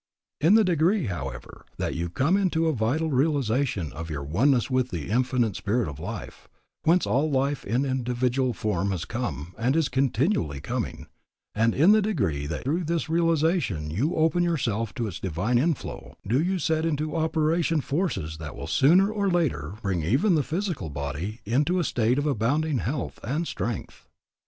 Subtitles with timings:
[0.39, 4.89] In the degree, however, that you come into a vital realization of your oneness with
[4.89, 6.47] the Infinite Spirit of Life,
[6.85, 11.05] whence all life in individual form has come and is continually coming,
[11.53, 16.17] and in the degree that through this realization you open yourself to its divine inflow,
[16.25, 20.89] do you set into operation forces that will sooner or later bring even the physical
[20.89, 24.07] body into a state of abounding health and strength.